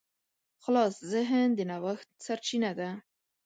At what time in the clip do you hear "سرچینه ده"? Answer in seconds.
2.25-2.89